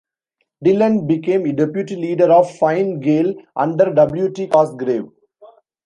Dillon 0.63 1.05
became 1.05 1.43
deputy 1.55 1.95
leader 1.95 2.31
of 2.31 2.49
Fine 2.57 3.01
Gael 3.01 3.35
under 3.55 3.93
W. 3.93 4.31
T. 4.31 4.47
Cosgrave. 4.47 5.11